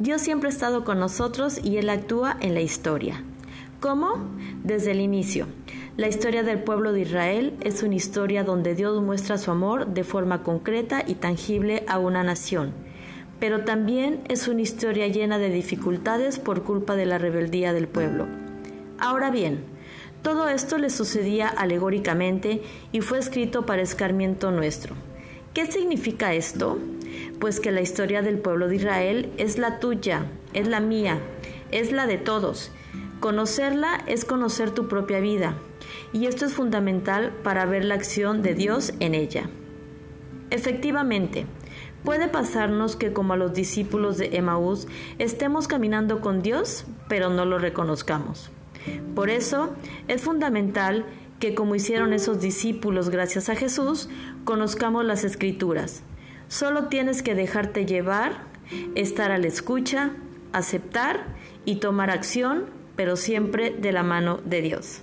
Dios 0.00 0.22
siempre 0.22 0.48
ha 0.48 0.52
estado 0.52 0.82
con 0.82 0.98
nosotros 0.98 1.60
y 1.62 1.76
Él 1.76 1.90
actúa 1.90 2.38
en 2.40 2.54
la 2.54 2.62
historia. 2.62 3.22
¿Cómo? 3.80 4.30
Desde 4.64 4.92
el 4.92 5.00
inicio. 5.00 5.46
La 5.98 6.08
historia 6.08 6.42
del 6.42 6.62
pueblo 6.62 6.94
de 6.94 7.02
Israel 7.02 7.52
es 7.60 7.82
una 7.82 7.96
historia 7.96 8.42
donde 8.42 8.74
Dios 8.74 9.02
muestra 9.02 9.36
su 9.36 9.50
amor 9.50 9.88
de 9.88 10.02
forma 10.02 10.42
concreta 10.42 11.04
y 11.06 11.16
tangible 11.16 11.84
a 11.86 11.98
una 11.98 12.22
nación, 12.22 12.72
pero 13.40 13.64
también 13.64 14.22
es 14.30 14.48
una 14.48 14.62
historia 14.62 15.06
llena 15.06 15.36
de 15.36 15.50
dificultades 15.50 16.38
por 16.38 16.62
culpa 16.62 16.96
de 16.96 17.04
la 17.04 17.18
rebeldía 17.18 17.74
del 17.74 17.86
pueblo. 17.86 18.26
Ahora 18.98 19.30
bien, 19.30 19.64
todo 20.22 20.48
esto 20.48 20.78
le 20.78 20.88
sucedía 20.88 21.46
alegóricamente 21.46 22.62
y 22.90 23.02
fue 23.02 23.18
escrito 23.18 23.66
para 23.66 23.82
escarmiento 23.82 24.50
nuestro. 24.50 24.94
¿Qué 25.52 25.66
significa 25.66 26.32
esto? 26.32 26.78
Pues 27.38 27.60
que 27.60 27.72
la 27.72 27.80
historia 27.80 28.22
del 28.22 28.38
pueblo 28.38 28.68
de 28.68 28.76
Israel 28.76 29.30
es 29.38 29.58
la 29.58 29.78
tuya, 29.78 30.26
es 30.52 30.68
la 30.68 30.80
mía, 30.80 31.18
es 31.70 31.92
la 31.92 32.06
de 32.06 32.18
todos. 32.18 32.70
Conocerla 33.20 34.02
es 34.06 34.24
conocer 34.24 34.70
tu 34.70 34.88
propia 34.88 35.20
vida, 35.20 35.54
y 36.12 36.26
esto 36.26 36.46
es 36.46 36.54
fundamental 36.54 37.32
para 37.42 37.66
ver 37.66 37.84
la 37.84 37.94
acción 37.94 38.42
de 38.42 38.54
Dios 38.54 38.94
en 39.00 39.14
ella. 39.14 39.48
Efectivamente, 40.50 41.46
puede 42.04 42.28
pasarnos 42.28 42.96
que 42.96 43.12
como 43.12 43.34
a 43.34 43.36
los 43.36 43.52
discípulos 43.52 44.16
de 44.18 44.36
Emaús 44.36 44.88
estemos 45.18 45.68
caminando 45.68 46.20
con 46.20 46.42
Dios, 46.42 46.84
pero 47.08 47.30
no 47.30 47.44
lo 47.44 47.58
reconozcamos. 47.58 48.50
Por 49.14 49.30
eso 49.30 49.70
es 50.08 50.22
fundamental 50.22 51.04
que 51.38 51.54
como 51.54 51.74
hicieron 51.74 52.12
esos 52.12 52.40
discípulos 52.40 53.10
gracias 53.10 53.48
a 53.48 53.56
Jesús, 53.56 54.08
conozcamos 54.44 55.04
las 55.04 55.24
escrituras. 55.24 56.02
Solo 56.50 56.88
tienes 56.88 57.22
que 57.22 57.36
dejarte 57.36 57.86
llevar, 57.86 58.32
estar 58.96 59.30
a 59.30 59.38
la 59.38 59.46
escucha, 59.46 60.10
aceptar 60.52 61.24
y 61.64 61.76
tomar 61.76 62.10
acción, 62.10 62.66
pero 62.96 63.14
siempre 63.14 63.70
de 63.70 63.92
la 63.92 64.02
mano 64.02 64.40
de 64.44 64.60
Dios. 64.60 65.00